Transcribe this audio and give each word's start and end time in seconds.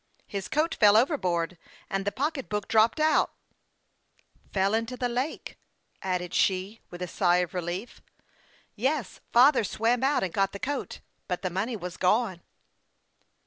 "His 0.35 0.47
coat 0.47 0.73
fell 0.73 0.97
overboard, 0.97 1.59
and 1.87 2.05
the 2.05 2.11
pocketbook 2.11 2.67
dropped 2.67 2.99
out."" 2.99 3.33
Fell 4.51 4.73
into 4.73 4.97
the 4.97 5.07
lake," 5.07 5.59
added 6.01 6.33
she, 6.33 6.79
with 6.89 7.03
a 7.03 7.07
feeling 7.07 7.43
of 7.43 7.53
relief. 7.53 7.89
52 7.89 7.99
HASTE 7.99 8.07
AND 8.07 8.25
WASTE, 8.25 8.73
OB" 8.73 8.73
Yes; 8.77 9.19
father 9.31 9.63
swam 9.63 10.03
out 10.03 10.23
and 10.23 10.33
got 10.33 10.53
the 10.53 10.57
coat, 10.59 11.01
but 11.27 11.43
the 11.43 11.51
money 11.51 11.75
was 11.75 11.97
gone." 11.97 12.41